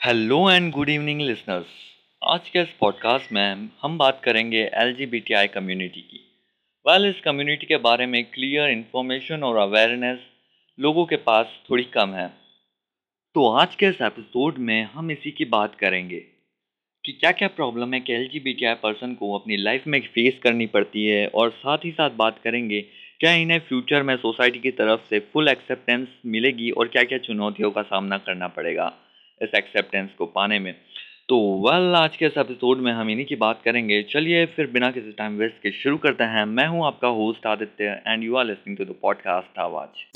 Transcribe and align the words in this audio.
Hello 0.00 0.50
and 0.50 0.70
good 0.72 0.88
evening 0.88 1.20
listeners 1.20 1.66
आज 2.22 2.48
के 2.48 2.58
इस 2.58 2.68
पॉडकास्ट 2.80 3.32
में 3.32 3.68
हम 3.82 3.98
बात 3.98 4.20
करेंगे 4.24 4.58
एलजीबीटीआई 4.74 5.46
कम्युनिटी 5.46 6.00
की। 6.00 6.20
वेल 6.86 7.06
इस 7.06 7.20
कम्युनिटी 7.20 7.66
के 7.66 7.76
बारे 7.76 8.06
में 8.06 8.24
क्लियर 8.24 8.68
इन्फॉर्मेशन 8.68 9.42
और 9.42 9.56
अवेयरनेस 9.56 10.18
लोगों 10.78 11.06
के 11.06 11.16
पास 11.16 11.46
थोड़ी 11.70 11.84
कम 11.84 12.10
है। 12.10 12.28
तो 13.34 13.48
आज 13.48 13.74
के 13.74 13.86
इस 13.86 14.00
एपिसोड 14.02 14.58
में 14.58 14.82
हम 14.84 15.10
इसी 15.10 15.30
की 15.30 15.44
बात 15.44 15.74
करेंगे 15.74 16.20
कि 17.04 17.12
क्या 17.12 17.32
क्या 17.32 17.48
प्रॉब्लम 17.48 17.94
है 17.94 18.00
कि 18.00 18.12
एलजीबीटीआई 18.12 18.74
पर्सन 18.74 19.14
को 19.14 19.38
अपनी 19.38 19.56
लाइफ 19.56 19.86
में 19.86 20.00
फेस 20.00 20.38
करनी 20.42 20.66
पड़ती 20.66 21.06
है 21.06 21.26
और 21.26 21.50
साथ 21.50 21.78
ही 21.84 21.90
साथ 21.90 22.10
बात 22.10 22.40
करेंगे 22.44 22.80
क्या 23.20 23.32
इन्हें 23.32 23.58
फ्यूचर 23.58 24.02
में 24.02 24.16
सोसाइटी 24.16 24.58
की 24.58 24.70
तरफ़ 24.70 25.00
से 25.10 25.18
फुल 25.18 25.48
एक्सेप्टेंस 25.48 26.08
मिलेगी 26.26 26.70
और 26.70 26.88
क्या 26.88 27.02
क्या 27.02 27.18
चुनौतियों 27.18 27.70
का 27.70 27.82
सामना 27.82 28.18
करना 28.18 28.48
पड़ेगा। 28.48 29.07
इस 29.42 29.50
एक्सेप्टेंस 29.56 30.10
को 30.18 30.26
पाने 30.26 30.58
में। 30.58 30.74
तो 31.28 31.36
वेल 31.64 31.94
आज 31.94 32.16
के 32.16 32.26
इस 32.26 32.38
एपिसोड 32.38 32.78
में 32.78 32.92
हम 32.92 33.10
इन्हीं 33.10 33.26
की 33.26 33.36
बात 33.36 33.60
करेंगे। 33.64 34.02
चलिए 34.02 34.46
फिर 34.46 34.66
बिना 34.66 34.90
किसी 34.90 35.12
टाइम 35.12 35.36
वेस्ट 35.36 35.62
के 35.62 35.70
शुरू 35.70 35.96
करते 35.96 36.24
हैं। 36.24 36.44
मैं 36.44 36.66
हूँ 36.66 36.86
आपका 36.86 37.08
host 37.08 37.46
Aditya 37.46 38.02
and 38.06 38.24
you 38.24 38.36
are 38.36 38.44
listening 38.44 38.76
to 38.76 38.84
the 38.84 38.94
podcast 39.02 39.58
Awaaz 39.58 40.06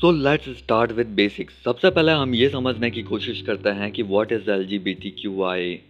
so 0.00 0.10
let's 0.12 0.48
start 0.58 0.92
with 0.92 1.06
basics 1.06 1.62
सबसे 1.64 1.90
पहले 1.90 2.12
हम 2.12 2.34
ये 2.34 2.48
समझने 2.48 2.90
की 2.90 3.02
कोशिश 3.02 3.42
करते 3.42 3.70
हैं 3.70 3.90
कि 3.92 4.02
what 4.02 4.32
is 4.32 4.50
L 4.50 4.66
G 4.66 4.78
B 4.78 4.94
T 4.94 5.10
Q 5.10 5.42
I 5.42 5.80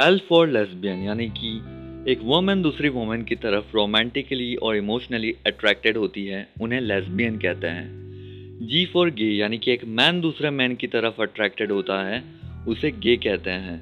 L 0.00 0.18
for 0.18 0.48
lesbian 0.48 1.02
यानी 1.02 1.26
कि 1.26 1.58
एक 2.12 2.18
वुमेन 2.22 2.62
दूसरी 2.62 2.88
वोमेन 2.88 3.22
की 3.22 3.34
तरफ़ 3.34 3.64
रोमांटिकली 3.74 4.54
और 4.54 4.76
इमोशनली 4.76 5.32
अट्रैक्टेड 5.46 5.96
होती 5.96 6.26
है, 6.26 6.48
उन्हें 6.60 6.80
लेसबियन 6.80 7.38
कहते 7.38 7.66
हैं। 7.66 7.86
जी 8.66 8.86
फॉर 8.86 9.10
गे 9.10 9.24
यानी 9.24 9.58
कि 9.58 9.72
एक 9.72 9.84
मैन 9.84 10.20
दूसरे 10.20 10.50
मैन 10.50 10.74
की 10.74 10.86
तरफ़ 10.86 11.22
अट्रैक्टेड 11.22 11.72
होता 11.72 12.08
है, 12.08 12.24
उसे 12.68 12.90
गे 12.90 13.16
कहते 13.16 13.50
हैं। 13.50 13.80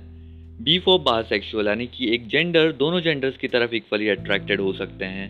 बी 0.62 0.78
फॉर 0.78 0.98
बासेक्सुअल 0.98 1.66
यानी 1.66 1.86
कि 1.86 2.14
एक 2.14 2.28
जेंडर 2.28 2.72
दोनों 2.72 3.00
जेंडर्स 3.00 3.36
की 3.36 3.48
तरफ़ 3.48 3.74
इक्वली 3.74 4.08
अट्रैक्टेड 4.08 4.60
हो 4.60 4.72
सकते 4.72 5.04
हैं। 5.04 5.28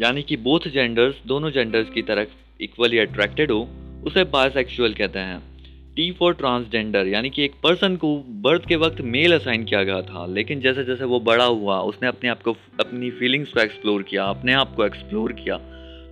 यानी 0.00 0.22
कि 0.22 0.36
बोथ 0.36 0.68
जेंडर्स 0.68 1.14
दोनों 1.26 1.50
जेंडर्स 1.50 1.90
की 1.90 2.02
तरफ़ 2.02 2.28
इक्वली 2.60 2.98
अट्रैक्टेड 2.98 3.50
हो, 3.50 3.68
उसे 4.06 4.24
बायसेक्सुअल 4.24 4.94
कहते 4.94 5.18
हैं। 5.18 5.53
टी 5.96 6.10
फॉर 6.12 6.34
ट्रांसजेंडर 6.34 7.06
यानी 7.06 7.30
कि 7.30 7.44
एक 7.44 7.52
पर्सन 7.62 7.96
को 7.96 8.16
बर्थ 8.44 8.66
के 8.68 8.76
वक्त 8.76 9.00
मेल 9.06 9.34
असाइन 9.34 9.64
किया 9.64 9.82
गया 9.82 10.00
था, 10.02 10.24
लेकिन 10.26 10.60
जैसे 10.60 10.84
जैसे 10.84 11.04
वो 11.04 11.20
बड़ा 11.20 11.44
हुआ, 11.44 11.78
उसने 11.80 12.08
अपने 12.08 12.28
आप 12.28 12.42
को, 12.42 12.56
अपनी 12.80 13.10
फीलिंग्स 13.10 13.52
को 13.52 13.60
एक्सप्लोर 13.60 14.02
किया, 14.02 14.24
अपने 14.26 14.52
आप 14.54 14.74
को 14.76 14.84
एक्सप्लोर 14.86 15.32
किया 15.34 15.58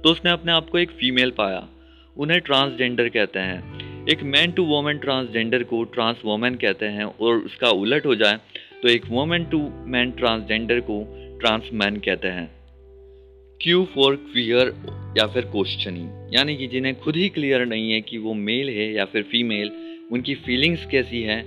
तो 0.04 0.10
उसने 0.10 0.30
अपने 0.30 0.52
आप 0.52 0.68
को 0.68 0.78
एक 0.78 0.90
फीमेल 0.90 1.30
पाया, 1.30 1.66
उन्हें 2.16 2.40
ट्रांसजेंडर 2.40 3.08
कहते 3.08 3.38
हैं। 3.38 4.06
एक 4.06 4.22
मैन 4.24 4.52
टू 4.52 4.64
वोमेन 4.64 4.98
ट्रांसजेंडर 4.98 5.62
को 5.64 5.82
ट्रांस 5.94 6.22
वोमेन 6.24 6.54
कहते 6.54 6.86
हैं, 6.86 7.04
और 7.04 7.36
उसका 7.36 7.70
उलट 7.72 8.06
हो 8.06 8.14
जाए 8.14 8.38
तो 8.82 8.88
एक 8.88 9.06
वोमेन 9.08 9.44
टू 9.44 9.58
मैन 9.86 10.10
ट्रांसजेंडर 10.12 10.80
को 10.80 11.04
ट्रांस 11.40 11.70
मैन 11.74 11.96
कहते 11.98 12.28
हैं। 12.28 12.50
क्यू 13.60 13.84
फॉर 13.94 14.16
क्वियर 14.24 14.74
या 15.18 15.26
फिर 15.26 15.44
क्वेश्चनिंग 15.44 16.34
यानी 16.34 16.56
कि 16.56 16.66
जिन्हें 16.66 17.00
खुद 17.00 17.16
ही 17.16 17.28
क्लियर 17.28 17.66
नहीं 17.66 17.92
है 17.92 18.00
कि 18.00 18.18
वो 18.18 18.34
मेल 18.34 18.68
है 18.68 18.92
या 18.92 19.04
फिर 19.04 19.22
फीमेल 19.22 19.72
उनकी 20.12 20.34
फीलिंग्स 20.34 20.86
कैसी 20.86 21.22
है, 21.22 21.42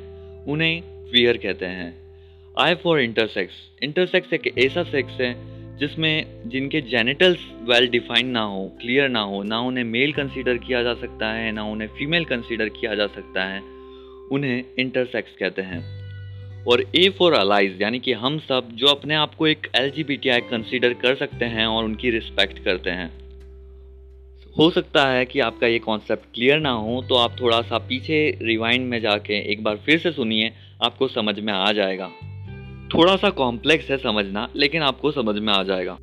उन्हें 0.47 0.81
क्वियर 0.83 1.38
कहते 1.38 1.66
हैं। 1.66 1.93
आई 2.59 2.75
फॉर 2.75 2.99
इंटरसेक्स 2.99 3.53
इंटरसेक्स 3.83 4.33
एक 4.33 4.53
ऐसा 4.58 4.83
सेक्स 4.83 5.21
है 5.21 5.55
जिसमें 5.77 6.25
जिनके 6.45 6.81
जेनिटल्स 6.81 7.39
वेल 7.69 7.88
डिफाइंड 7.88 8.31
ना 8.31 8.41
हो 8.41 8.71
क्लियर 8.81 9.09
ना 9.09 9.19
हो, 9.19 9.43
ना 9.43 9.59
उन्हें 9.59 9.83
मेल 9.83 10.14
कंसीडर 10.14 10.58
किया 10.58 10.83
जा 10.83 10.93
सकता 10.93 11.33
है, 11.33 11.52
ना 11.52 11.64
उन्हें 11.64 11.87
फीमेल 11.87 12.25
कंसीडर 12.25 12.70
किया 12.70 12.95
जा 12.95 13.08
सकता 13.08 13.43
है, 13.43 13.59
उन्हें 14.31 14.64
इंटरसेक्स 14.80 15.31
कहते 15.39 15.61
हैं। 15.61 16.05
और 16.65 16.86
ए 16.95 17.09
फॉर 17.09 17.33
अलाइज 17.33 17.81
यानी 17.81 17.99
कि 17.99 18.14
हम 18.14 18.39
सब 18.39 18.70
जो 18.73 18.87
अपने 18.87 19.15
आप 19.15 19.36
को 19.36 19.48
एक 19.48 19.67
एल 19.75 19.89
जी 19.89 20.04
कंसीडर 20.27 20.93
कर 20.93 21.15
सकते 21.15 21.45
हैं 21.45 21.65
और 21.65 21.83
उनकी 21.83 22.09
रिस्पेक्ट 22.09 22.59
करते 22.59 22.89
हैं। 22.89 23.24
हो 24.60 24.70
सकता 24.70 25.08
है 25.08 25.26
कि 25.26 25.39
आपका 25.39 25.67
ये 25.67 25.80
कॉन्सेप्ट 25.80 26.23
क्लियर 26.36 26.60
ना 26.60 26.70
हो 26.70 27.04
तो 27.10 27.16
आप 27.16 27.36
थोड़ा 27.42 27.61
सा 27.61 27.77
पीछे 27.77 28.39
रिवाइंड 28.42 28.89
में 28.89 29.02
जाके 29.02 29.52
एक 29.52 29.64
बार 29.64 29.76
फिर 29.76 29.99
से 29.99 30.11
सुनिए 30.11 30.54
आपको 30.83 31.08
समझ 31.08 31.39
में 31.39 31.54
आ 31.54 31.71
जाएगा। 31.71 32.08
थोड़ा 32.93 33.16
सा 33.16 33.30
कॉम्प्लेक्स 33.30 33.89
है 33.89 33.98
समझना 33.98 34.49
लेकिन 34.55 34.82
आपको 34.82 35.11
समझ 35.11 35.42
में 35.42 35.54
आ 35.54 35.64
जाएगा। 35.64 35.98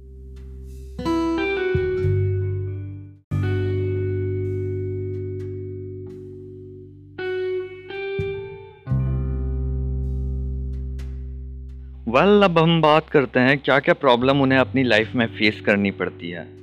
वेल 12.09 12.31
well, 12.31 12.45
अब 12.45 12.59
हम 12.59 12.81
बात 12.83 13.09
करते 13.09 13.41
हैं 13.41 13.59
क्या 13.59 13.79
क्या 13.79 13.95
प्रॉब्लम 13.95 14.41
उन्हें 14.41 14.59
अपनी 14.59 14.83
लाइफ 14.83 15.15
में 15.15 15.27
फेस 15.27 15.61
करनी 15.61 15.91
पड़ती 15.91 16.31
है। 16.31 16.62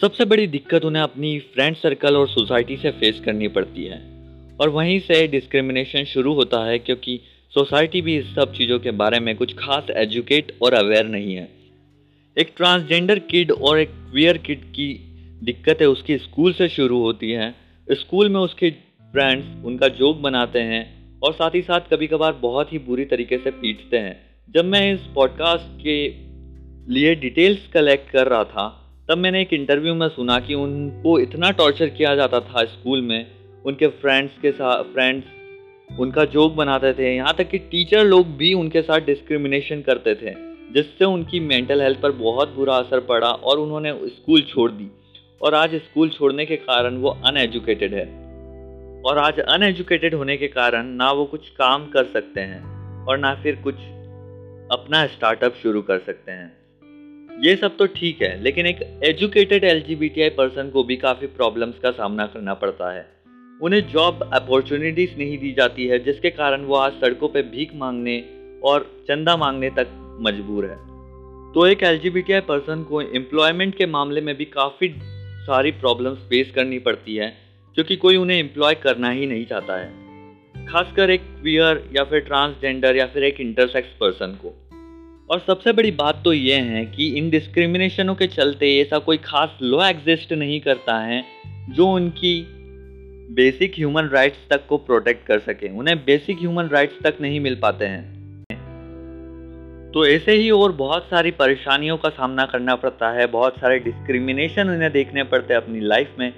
सबसे 0.00 0.24
बड़ी 0.24 0.46
दिक्कत 0.46 0.84
उन्हें 0.84 1.02
अपनी 1.02 1.38
फ्रेंड 1.38 1.76
सर्कल 1.76 2.16
और 2.16 2.28
सोसाइटी 2.28 2.76
से 2.76 2.90
फेस 2.90 3.20
करनी 3.24 3.48
पड़ती 3.48 3.84
है। 3.84 3.98
और 4.60 4.68
वहीं 4.68 5.00
से 5.00 5.26
डिस्क्रिमिनेशन 5.26 6.04
शुरू 6.04 6.34
होता 6.34 6.64
है 6.66 6.78
क्योंकि 6.78 7.20
सोसाइटी 7.54 8.02
भी 8.02 8.16
इस 8.16 8.34
सब 8.34 8.52
चीज़ों 8.52 8.78
के 8.78 8.90
बारे 8.90 9.20
में 9.20 9.36
कुछ 9.36 9.54
खास 9.54 9.86
एजुकेट 9.90 10.56
और 10.62 10.74
अवेयर 10.74 11.06
नहीं 11.06 11.34
है। 11.34 11.48
एक 12.38 12.52
ट्रांसजेंडर 12.56 13.18
किड 13.18 13.50
और 13.50 13.78
एक 13.78 13.90
वियर 14.14 14.38
किड 14.38 14.64
की 14.64 15.00
दिक्कत 15.42 15.82
उसकी 15.82 16.18
स्कूल 16.18 16.52
से 16.52 16.68
शुरू 16.68 17.00
होती 17.00 17.30
है। 17.30 17.54
स्कूल 17.90 18.28
में 18.28 18.40
उसके 18.40 18.70
फ्रेंड्स 19.12 19.66
उनका 19.66 19.88
जोक 19.88 20.16
बनाते 20.16 20.58
हैं 20.58 21.20
और 21.20 21.32
साथ 21.32 21.50
ही 21.54 21.62
साथ 21.62 21.80
कभी 21.80 22.06
कभार 22.06 22.32
बहुत 22.32 22.72
ही 22.72 22.78
बुरी 22.78 23.04
तरीके 23.04 23.38
से 23.38 23.50
पीटते 23.50 23.98
हैं। 23.98 24.20
जब 24.50 24.64
मैं 24.64 24.94
इस 24.94 25.00
पॉडकास्ट 25.00 25.82
के 25.82 26.08
लिए 26.92 27.14
डिटेल्स 27.14 27.68
कलेक्ट 27.68 28.10
कर 28.10 28.26
रहा 28.26 28.44
था 28.44 28.82
तब 29.08 29.18
मैंने 29.18 29.40
एक 29.40 29.52
इंटरव्यू 29.52 29.94
में 29.94 30.08
सुना 30.08 30.40
कि 30.40 30.54
उनको 30.54 31.18
इतना 31.18 31.50
टॉर्चर 31.50 31.88
किया 31.88 32.14
जाता 32.16 32.40
था 32.40 32.64
स्कूल 32.64 33.02
में। 33.02 33.26
उनके 33.66 33.86
फ्रेंड्स 33.86 34.32
के 34.42 34.52
साथ 34.52 34.84
फ्रेंड्स 34.84 35.26
उनका 36.00 36.24
जोक 36.24 36.52
बनाते 36.52 36.92
थे। 36.92 37.16
यहाँ 37.16 37.34
तक 37.34 37.48
कि 37.48 37.58
टीचर 37.58 38.04
लोग 38.04 38.36
भी 38.36 38.54
उनके 38.54 38.82
साथ 38.82 39.00
डिस्क्रिमिनेशन 39.00 39.80
करते 39.80 40.14
थे, 40.14 40.34
जिससे 40.72 41.04
उनकी 41.04 41.40
मेंटल 41.40 41.82
हेल्थ 41.82 42.00
पर 42.00 42.12
बहुत 42.12 42.48
बुरा 42.48 42.74
असर 42.74 43.00
पड़ा 43.00 43.28
और 43.28 43.58
उन्होंने 43.58 43.92
स्कूल 43.92 44.40
छोड़ 44.40 44.70
दी। 44.70 44.90
और 45.42 45.54
आज 45.54 45.74
स्कूल 45.74 46.08
छोड़ने 46.08 46.46
के 46.46 46.56
कारण 46.56 46.96
वो 46.96 47.08
अनएजुकेटेड 47.08 47.94
है। 47.94 48.06
और 49.02 49.18
आज 49.18 49.40
अनएजुकेटेड 49.40 50.14
होने 50.14 50.36
के 50.36 50.48
कारण 50.48 50.86
ना 50.86 51.12
वो 51.12 51.24
कुछ 51.24 51.48
काम 51.48 51.86
कर 51.86 52.04
सकते 52.04 52.40
हैं 52.40 52.62
और 53.06 53.18
ना 53.18 53.34
फिर 53.34 53.56
कुछ 53.56 53.74
अपना 54.78 55.06
स्टार्टअप 55.06 55.54
शुरू 55.62 55.82
कर 55.82 55.98
सकते 55.98 56.32
हैं। 56.32 56.65
ये 57.44 57.54
सब 57.56 57.76
तो 57.76 57.86
ठीक 57.86 58.22
है, 58.22 58.42
लेकिन 58.42 58.66
एक 58.66 58.78
एजुकेटेड 59.04 59.64
एलजीबीटीआई 59.64 60.28
पर्सन 60.28 60.70
को 60.70 60.82
भी 60.84 60.96
काफ़ी 60.96 61.26
प्रॉब्लम्स 61.26 61.78
का 61.78 61.90
सामना 61.90 62.26
करना 62.26 62.54
पड़ता 62.54 62.92
है। 62.92 63.06
उन्हें 63.62 63.80
जॉब 63.88 64.30
अपॉर्चुनिटीज़ 64.32 65.16
नहीं 65.18 65.38
दी 65.38 65.52
जाती 65.52 65.86
है, 65.86 65.98
जिसके 65.98 66.30
कारण 66.30 66.62
वो 66.62 66.74
आज 66.74 66.92
सड़कों 66.92 67.28
पर 67.28 67.42
भीख 67.42 67.74
मांगने 67.74 68.18
और 68.64 68.90
चंदा 69.08 69.36
मांगने 69.36 69.70
तक 69.70 70.18
मजबूर 70.20 70.64
है। 70.64 70.76
तो 71.54 71.66
एक 71.66 71.82
एलजीबीटीआई 71.82 72.40
पर्सन 72.40 72.82
को 72.82 73.00
एम्प्लॉयमेंट 73.00 73.76
के 73.76 73.86
मामले 73.86 74.20
में 74.20 74.34
भी 74.36 74.44
काफ़ी 74.44 74.94
सारी 75.46 75.70
प्रॉब्लम्स 75.70 76.18
फेस 76.18 76.50
करनी 76.50 76.78
पड़ती 76.78 77.16
है 77.16 77.32
क्योंकि 77.76 77.96
कोई 77.96 78.16
उन्हें 78.16 78.38
एम्प्लॉय 78.38 78.74
करना 78.74 79.10
ही 79.10 79.26
नहीं 79.26 79.46
चाहता 79.46 79.76
है। 79.76 80.66
खासकर 80.66 81.10
एक 81.10 81.20
क्वियर 81.20 81.88
या 81.96 82.04
फिर 82.04 82.20
ट्रांसजेंडर 82.20 82.96
या 82.96 83.06
फिर 83.06 83.24
एक 83.24 83.40
इंटरसेक्स 83.40 83.88
पर्सन 84.00 84.38
को। 84.42 84.54
और 85.30 85.38
सबसे 85.38 85.72
बड़ी 85.72 85.90
बात 85.90 86.20
तो 86.24 86.32
ये 86.32 86.54
है 86.54 86.84
कि 86.86 87.06
इन 87.18 87.30
डिस्क्रिमिनेशनों 87.30 88.14
के 88.14 88.26
चलते 88.26 88.80
ऐसा 88.80 88.98
कोई 88.98 89.16
खास 89.16 89.58
लॉ 89.62 89.84
एग्जिस्ट 89.84 90.32
नहीं 90.32 90.60
करता 90.60 90.98
है 90.98 91.22
जो 91.68 91.86
उनकी 91.86 92.46
बेसिक 93.30 93.72
ह्यूमन 93.74 94.08
राइट्स 94.08 94.48
तक 94.50 94.66
को 94.68 94.76
प्रोटेक्ट 94.76 95.26
कर 95.26 95.38
सके। 95.38 95.68
उन्हें 95.68 95.96
बेसिक 95.98 96.38
ह्यूमन 96.38 96.68
राइट्स 96.68 97.00
तक 97.02 97.16
नहीं 97.20 97.40
मिल 97.40 97.58
पाते 97.62 97.84
हैं। 97.84 98.04
तो 99.92 100.06
ऐसे 100.06 100.32
ही 100.32 100.50
और 100.50 100.72
बहुत 100.72 101.04
सारी 101.04 101.30
परेशानियों 101.30 101.96
का 101.96 102.08
सामना 102.08 102.44
करना 102.44 102.74
पड़ता 102.74 103.10
है, 103.10 103.26
बहुत 103.26 103.54
सारे 103.56 103.78
डिस्क्रिमिनेशन 103.78 104.70
उन्हें 104.70 104.92
देखने 104.92 105.24
पड़ते 105.24 105.54
हैं 105.54 105.60
अपनी 105.60 105.80
लाइफ 105.80 106.14
में। 106.18 106.32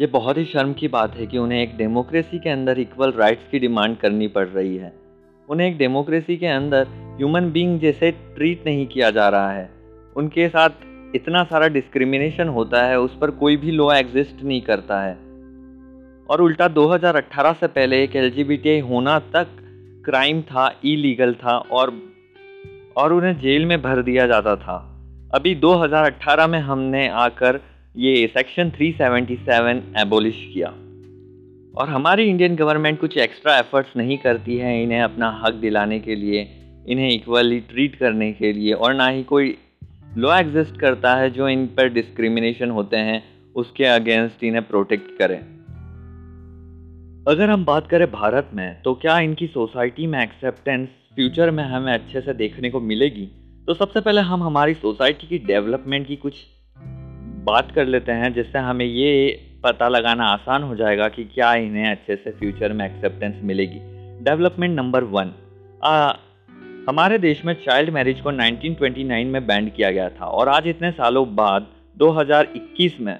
ये 0.00 0.06
बहुत 0.06 0.38
ही 0.38 0.44
शर्म 0.44 0.72
की 0.72 0.88
बात 0.88 1.16
है 1.16 1.26
कि 1.26 1.38
उन्हें 1.38 1.62
एक 1.62 1.76
डेमोक्रेसी 1.76 2.38
के 2.38 2.50
अंदर 2.50 2.78
इक्वल 2.78 3.12
राइट्स 3.12 3.50
की 3.50 3.58
डिमांड 3.58 3.96
करनी 3.96 4.28
पड़ 4.28 4.46
रही 4.48 4.76
है। 4.76 5.05
उन्हें 5.50 5.68
एक 5.68 5.78
डेमोक्रेसी 5.78 6.36
के 6.36 6.46
अंदर 6.46 6.86
ह्यूमन 6.90 7.52
बींग 7.52 7.80
जैसे 7.80 8.10
ट्रीट 8.10 8.62
नहीं 8.66 8.86
किया 8.86 9.10
जा 9.10 9.28
रहा 9.28 9.52
है। 9.52 9.70
उनके 10.16 10.48
साथ 10.48 10.70
इतना 11.14 11.44
सारा 11.44 11.68
डिस्क्रिमिनेशन 11.68 12.48
होता 12.48 12.84
है, 12.84 13.00
उस 13.00 13.18
पर 13.20 13.30
कोई 13.30 13.56
भी 13.56 13.70
लॉ 13.70 13.92
एग्जिस्ट 13.92 14.42
नहीं 14.42 14.60
करता 14.60 15.00
है। 15.00 15.14
और 16.30 16.40
उल्टा 16.40 16.68
2018 16.68 17.52
से 17.52 17.66
पहले 17.66 18.04
एक 18.04 18.16
एल 18.16 18.80
होना 18.80 19.18
तक 19.18 19.46
क्राइम 20.04 20.42
था 20.42 20.80
इलीगल 20.84 21.34
था 21.34 21.56
और 21.56 22.02
और 22.96 23.12
उन्हें 23.12 23.38
जेल 23.38 23.66
में 23.66 23.82
भर 23.82 24.02
दिया 24.02 24.26
जाता 24.26 24.56
था। 24.56 24.92
अभी 25.34 25.54
2018 25.54 26.46
में 26.46 26.58
हमने 26.58 27.08
आकर 27.08 27.60
ये 27.96 28.26
सेक्शन 28.26 28.70
377 28.70 29.82
एबोलिश 30.00 30.50
किया। 30.54 30.74
और 31.76 31.88
हमारी 31.88 32.24
इंडियन 32.24 32.54
गवर्नमेंट 32.56 32.98
कुछ 33.00 33.16
एक्स्ट्रा 33.18 33.56
एफर्ट्स 33.58 33.96
नहीं 33.96 34.16
करती 34.18 34.56
है 34.58 34.82
इन्हें 34.82 35.00
अपना 35.00 35.28
हक 35.44 35.54
दिलाने 35.54 35.98
के 36.00 36.14
लिए, 36.14 36.46
इन्हें 36.88 37.10
इक्वली 37.10 37.60
ट्रीट 37.60 37.96
करने 37.96 38.32
के 38.32 38.52
लिए 38.52 38.72
और 38.72 38.94
ना 38.94 39.06
ही 39.06 39.22
कोई 39.22 39.56
लॉ 40.16 40.38
एग्जिस्ट 40.38 40.80
करता 40.80 41.14
है 41.14 41.30
जो 41.30 41.48
इन 41.48 41.66
पर 41.66 41.88
डिस्क्रिमिनेशन 41.88 42.70
होते 42.70 42.96
हैं, 42.96 43.22
उसके 43.56 43.84
अगेंस्ट 43.84 44.44
इन्हें 44.44 44.62
प्रोटेक्ट 44.68 45.18
करें। 45.18 45.38
अगर 47.28 47.50
हम 47.50 47.64
बात 47.64 47.88
करें 47.88 48.10
भारत 48.12 48.50
में 48.54 48.82
तो 48.82 48.94
क्या 48.94 49.18
इनकी 49.20 49.46
सोसाइटी 49.46 50.06
में 50.06 50.22
एक्सेप्टेंस 50.22 50.88
फ्यूचर 51.14 51.50
में 51.50 51.64
हमें 51.64 51.92
अच्छे 51.92 52.20
से 52.20 52.34
देखने 52.34 52.70
को 52.70 52.80
मिलेगी? 52.80 53.28
तो 53.66 53.74
सबसे 53.74 54.00
पहले 54.00 54.20
हम 54.20 54.42
हमारी 54.42 54.74
सोसाइटी 54.74 55.26
की 55.26 55.38
डेवलपमेंट 55.38 56.06
की 56.06 56.16
कुछ 56.16 56.34
बात 57.46 57.72
कर 57.74 57.86
लेते 57.86 58.12
हैं, 58.12 58.32
जिससे 58.34 58.58
हमें 58.58 58.86
ये 58.86 59.45
पता 59.66 59.88
लगाना 59.88 60.24
आसान 60.24 60.62
हो 60.62 60.74
जाएगा 60.76 61.08
कि 61.08 61.24
क्या 61.24 61.54
इन्हें 61.54 61.90
अच्छे 61.90 62.16
से 62.16 62.30
फ्यूचर 62.30 62.72
में 62.72 62.84
एक्सेप्टेंस 62.86 63.40
मिलेगी। 63.44 63.80
डेवलपमेंट 64.24 64.76
नंबर 64.76 65.04
वन 65.04 65.32
हमारे 66.88 67.18
देश 67.18 67.44
में 67.44 67.52
चाइल्ड 67.54 67.90
मैरिज 67.90 68.20
को 68.20 68.32
1929 68.32 69.26
में 69.26 69.46
बैंड 69.46 69.72
किया 69.72 69.90
गया 69.90 70.08
था 70.10 70.26
और 70.26 70.48
आज 70.48 70.66
इतने 70.66 70.90
सालों 70.90 71.24
बाद 71.36 71.66
2021 71.96 73.00
में, 73.00 73.18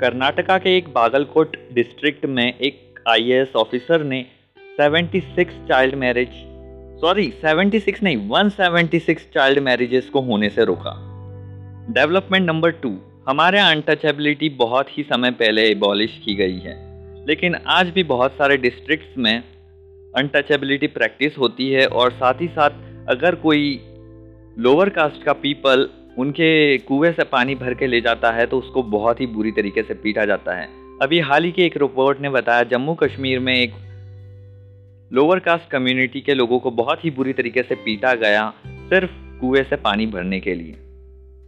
कर्नाटका 0.00 0.58
के 0.58 0.76
एक 0.76 0.92
बागलकोट 0.94 1.56
डिस्ट्रिक्ट 1.72 2.26
में 2.26 2.44
एक 2.44 3.00
आईएएस 3.08 3.56
ऑफिसर 3.56 4.04
ने 4.04 4.24
76 4.80 5.50
चाइल्ड 5.68 5.94
मैरिज 5.94 6.28
सॉरी 7.00 7.32
76 7.44 8.02
नहीं 8.02 8.16
176 8.30 9.18
चाइल्ड 9.34 9.58
मैरिजेस 9.58 10.10
को 10.10 10.20
होने 10.20 10.48
से 10.48 10.64
रोका। 10.64 10.94
डेवलपमेंट 11.90 12.46
नंबर 12.46 12.70
टू 12.70 12.90
हमारे 13.28 13.58
यहाँ 13.58 13.74
अनटचेबिलिटी 13.74 14.48
बहुत 14.48 14.98
ही 14.98 15.02
समय 15.02 15.30
पहले 15.30 15.62
एबॉलिश 15.70 16.20
की 16.24 16.34
गई 16.34 16.58
है। 16.58 16.74
लेकिन 17.26 17.54
आज 17.54 17.88
भी 17.88 18.02
बहुत 18.02 18.32
सारे 18.32 18.56
डिस्ट्रिक्ट्स 18.56 19.18
में 19.18 19.42
अनटचेबिलिटी 20.14 20.86
प्रैक्टिस 20.86 21.38
होती 21.38 21.70
है 21.70 21.86
और 21.86 22.10
साथ 22.12 22.34
ही 22.40 22.48
साथ 22.48 22.70
अगर 23.08 23.34
कोई 23.34 23.80
लोअर 24.58 24.88
कास्ट 24.88 25.22
का 25.22 25.32
पीपल 25.32 25.88
उनके 26.18 26.78
कुएँ 26.78 27.12
से 27.12 27.24
पानी 27.24 27.54
भर 27.54 27.74
के 27.74 27.86
ले 27.86 28.00
जाता 28.00 28.30
है 28.30 28.46
तो 28.46 28.58
उसको 28.58 28.82
बहुत 28.82 29.20
ही 29.20 29.26
बुरी 29.26 29.52
तरीके 29.52 29.82
से 29.82 29.94
पीटा 29.94 30.24
जाता 30.24 30.56
है। 30.56 30.68
अभी 31.02 31.20
हाल 31.20 31.44
ही 31.44 31.52
के 31.52 31.62
एक 31.62 31.76
रिपोर्ट 31.76 32.20
ने 32.20 32.30
बताया, 32.30 32.62
जम्मू 32.62 32.94
कश्मीर 32.94 33.38
में 33.38 33.54
एक 33.54 33.72
लोअर 35.12 35.38
कास्ट 35.38 35.70
कम्युनिटी 35.70 36.20
के 36.20 36.34
लोगों 36.34 36.58
को 36.58 36.70
बहुत 36.70 37.04
ही 37.04 37.10
बुरी 37.10 37.32
तरीके 37.32 37.62
से 37.62 37.74
पीटा 37.74 38.14
गया 38.14 38.52
सिर्फ़ 38.66 39.10
कुएँ 39.40 39.62
से 39.62 39.76
पानी 39.76 40.06
भरने 40.06 40.40
के 40.40 40.54
लिए। 40.54 40.76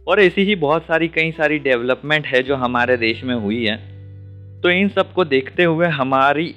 और 0.07 0.19
ऐसी 0.19 0.41
ही 0.41 0.55
बहुत 0.55 0.83
सारी 0.83 1.07
कई 1.07 1.31
सारी 1.31 1.59
डेवलपमेंट 1.59 2.25
है 2.25 2.43
जो 2.43 2.55
हमारे 2.55 2.97
देश 2.97 3.23
में 3.23 3.35
हुई 3.35 3.65
है। 3.65 3.77
तो 4.61 4.69
इन 4.69 4.89
सबको 4.89 5.25
देखते 5.25 5.63
हुए 5.63 5.87
हमारी 5.87 6.55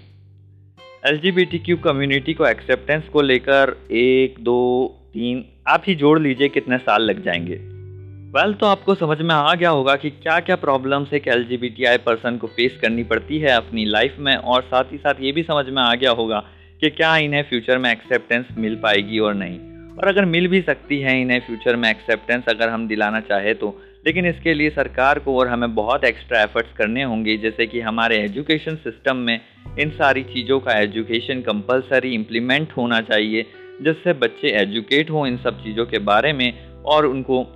एलजीबीटीक्यू 1.06 1.76
कम्युनिटी 1.76 2.34
को 2.34 2.46
एक्सेप्टेंस 2.46 3.04
को 3.04 3.22
लेकर 3.22 3.86
एक 3.90 4.34
दो 4.40 4.86
तीन 5.14 5.44
आप 5.68 5.82
ही 5.86 5.94
जोड़ 5.94 6.20
लीजिए 6.20 6.48
कितने 6.48 6.78
साल 6.78 7.02
लग 7.02 7.24
जाएँगे। 7.24 7.54
वेल 7.54 8.46
well, 8.46 8.60
तो 8.60 8.66
आपको 8.66 8.94
समझ 8.94 9.20
में 9.20 9.34
आ 9.34 9.54
गया 9.54 9.70
होगा 9.70 9.96
कि 9.96 10.10
क्या 10.10 10.40
क्या 10.40 10.56
प्रॉब्लम्स 10.56 11.12
एक 11.12 11.28
एलजीबीटीआई 11.28 11.96
पर्सन 11.96 12.36
को 12.36 12.46
फेस 12.46 12.78
करनी 12.82 13.04
पड़ती 13.04 13.38
है 13.38 13.48
अपनी 13.48 13.84
लाइफ 13.84 14.16
में 14.18 14.36
और 14.36 14.62
साथ 14.62 14.84
ही 14.92 14.98
साथ 14.98 15.14
ये 15.20 15.32
भी 15.32 15.42
समझ 15.42 15.66
में 15.66 15.82
आ 15.82 15.94
गया 15.94 16.10
होगा 16.10 16.44
कि 16.80 16.90
क्या 16.90 17.16
इन्हें 17.16 17.42
फ्यूचर 17.42 17.78
में 17.78 17.92
एक्सेप्टेंस 17.92 18.46
मिल 18.58 18.74
पाएगी 18.74 19.18
और 19.18 19.34
नहीं। 19.34 19.69
और 20.00 20.08
अगर 20.08 20.24
मिल 20.24 20.48
भी 20.48 20.62
सकती 20.62 21.00
है 21.00 21.20
इन्हें 21.20 21.40
फ्यूचर 21.40 21.76
में 21.76 21.90
एक्सेप्टेंस 21.90 22.44
अगर 22.48 22.68
हम 22.68 22.88
दिलाना 22.88 23.20
चाहे 23.20 23.54
तो। 23.54 23.82
लेकिन 24.06 24.26
इसके 24.26 24.54
लिए 24.54 24.70
सरकार 24.70 25.18
को 25.18 25.38
और 25.38 25.48
हमें 25.48 25.74
बहुत 25.74 26.04
एक्स्ट्रा 26.04 26.42
एफर्ट्स 26.42 26.72
करने 26.72 27.02
होंगे, 27.02 27.36
जैसे 27.36 27.66
कि 27.66 27.80
हमारे 27.80 28.16
एजुकेशन 28.16 28.76
सिस्टम 28.76 29.16
में 29.16 29.40
इन 29.80 29.90
सारी 29.90 30.22
चीज़ों 30.22 30.60
का 30.60 30.72
एजुकेशन 30.72 31.40
कंपलसरी 31.40 32.14
इम्प्लीमेंट 32.14 32.72
होना 32.72 33.00
चाहिए, 33.00 33.42
जिससे 33.82 34.12
बच्चे 34.12 34.48
एजुकेट 34.48 35.10
हों 35.10 35.26
इन 35.26 35.36
सब 35.36 35.64
चीज़ों 35.64 35.86
के 35.86 35.98
बारे 35.98 36.32
में 36.32 36.66
और 36.68 37.06
उनको 37.06 37.46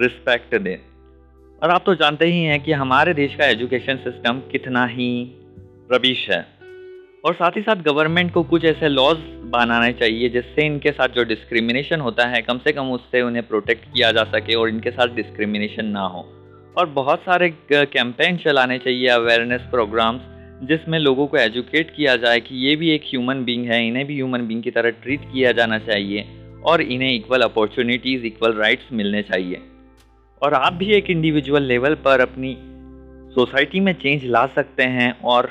रिस्पेक्ट 0.00 0.54
दें। 0.54 0.76
और 1.62 1.70
आप 1.70 1.82
तो 1.86 1.94
जानते 1.94 2.26
ही 2.26 2.44
हैं 2.44 2.64
कि 2.64 2.72
हमारे 2.72 3.14
देश 3.14 3.34
का 3.34 3.46
एजुकेशन 3.46 3.96
सिस्टम 3.96 4.40
कितना 4.52 4.86
ही 4.86 5.34
रबिश 5.92 6.30
है। 6.30 6.53
और 7.24 7.34
साथ 7.34 7.50
ही 7.56 7.60
साथ 7.62 7.76
गवर्नमेंट 7.76 8.32
को 8.32 8.42
कुछ 8.42 8.64
ऐसे 8.64 8.88
लॉज 8.88 9.18
बनाने 9.52 9.92
चाहिए 9.92 10.28
जिससे 10.28 10.66
इनके 10.66 10.90
साथ 10.90 11.08
जो 11.08 11.24
डिस्क्रिमिनेशन 11.24 12.00
होता 12.00 12.26
है, 12.26 12.40
कम 12.42 12.58
से 12.58 12.72
कम 12.72 12.90
उससे 12.92 13.22
उन्हें 13.22 13.46
प्रोटेक्ट 13.46 13.84
किया 13.84 14.10
जा 14.12 14.24
सके 14.24 14.54
और 14.54 14.68
इनके 14.68 14.90
साथ 14.90 15.14
डिस्क्रिमिनेशन 15.16 15.86
ना 15.86 16.00
हो। 16.00 16.20
और 16.78 16.86
बहुत 16.86 17.20
सारे 17.20 17.48
कैंपेन 17.72 18.36
चलाने 18.36 18.78
चाहिए 18.78 19.08
अवेयरनेस 19.08 19.60
प्रोग्राम्स 19.70 20.20
जिसमें 20.68 20.98
लोगों 20.98 21.26
को 21.26 21.36
एजुकेट 21.36 21.94
किया 21.96 22.16
जाए 22.16 22.40
कि 22.40 22.56
ये 22.66 22.76
भी 22.76 22.90
एक 22.90 23.02
ह्यूमन 23.04 23.44
बींग 23.44 23.64
है, 23.66 23.86
इन्हें 23.88 24.06
भी 24.06 24.14
ह्यूमन 24.14 24.46
बींग 24.46 24.62
की 24.62 24.70
तरह 24.70 24.90
ट्रीट 25.02 25.24
किया 25.32 25.52
जाना 25.52 25.78
चाहिए 25.78 26.26
और 26.64 26.82
इन्हें 26.82 27.14
इक्वल 27.14 27.42
अपॉर्चुनिटीज़ 27.42 28.24
इक्वल 28.26 28.52
राइट्स 28.52 28.92
मिलने 28.92 29.22
चाहिए। 29.22 29.60
और 30.42 30.54
आप 30.54 30.72
भी 30.72 30.92
एक 30.92 31.10
इंडिविजुअल 31.10 31.62
लेवल 31.62 31.94
पर 31.94 32.20
अपनी 32.20 32.56
सोसाइटी 33.34 33.80
में 33.80 33.92
चेंज 33.92 34.24
ला 34.24 34.46
सकते 34.46 34.82
हैं 34.82 35.12
और 35.24 35.50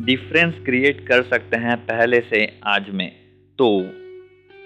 डिफरेंस 0.00 0.54
क्रिएट 0.64 1.00
कर 1.08 1.22
सकते 1.22 1.56
हैं 1.56 1.76
पहले 1.76 2.20
से 2.20 2.44
आज 2.66 2.88
में। 2.90 3.08
तो 3.58 3.66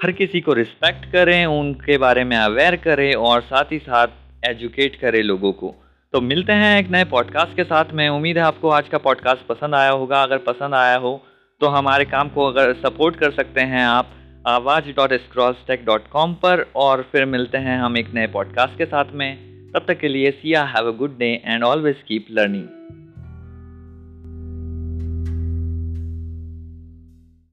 हर 0.03 0.13
किसी 0.13 0.41
को 0.41 0.53
रिस्पेक्ट 0.53 1.05
करें, 1.13 1.47
उनके 1.47 1.97
बारे 1.99 2.25
में 2.25 2.37
अवेयर 2.37 2.77
करें 2.77 3.15
और 3.15 3.41
साथ 3.43 3.73
ही 3.73 3.79
साथ 3.79 4.09
एजुकेट 4.45 4.97
करें 4.97 5.23
लोगों 5.23 5.53
को। 5.53 5.75
तो 6.13 6.21
मिलते 6.21 6.53
हैं 6.53 6.79
एक 6.81 6.91
नए 6.91 7.05
पॉडकास्ट 7.05 7.57
के 7.57 7.65
साथ 7.65 7.93
में। 7.93 8.09
उम्मीद 8.09 8.39
है 8.39 8.45
आपको 8.45 8.69
आज 8.69 8.89
का 8.89 8.99
पॉडकास्ट 8.99 9.47
पसंद 9.47 9.75
आया 9.75 9.91
होगा। 9.91 10.23
अगर 10.23 10.39
पसंद 10.39 10.75
आया 10.75 10.97
हो 10.97 11.21
तो 11.61 11.67
हमारे 11.69 12.05
काम 12.05 12.29
को 12.29 12.47
अगर 12.47 12.73
सपोर्ट 12.75 13.17
कर 13.17 13.31
सकते 13.31 13.61
हैं 13.63 13.85
आप, 13.85 14.11
आवाज़ 14.47 14.91
डॉट 14.93 15.13
स्क्रॉसटेक 15.15 15.85
डॉट 15.85 16.09
कॉम 16.09 16.35
पर 16.35 16.67
और 16.77 17.07
फिर 17.13 17.25
मिलते 17.27 17.59
हैं 17.59 17.79
हम 17.79 17.97
एक 17.97 18.15
नए 18.15 18.27
पॉडकास्ट 18.27 18.79
के 18.79 18.87
साथ 18.87 19.13
में। 19.15 19.31
तब 19.73 19.85
तक 19.89 19.99
के 19.99 20.09
लिए 20.09 20.31
Siya 20.33 20.65
have 20.67 20.93
a 20.93 20.97
good 20.97 21.19
day 21.19 21.33
and 21.45 21.65
always 21.65 22.03
keep 22.09 22.27
learning 22.31 22.67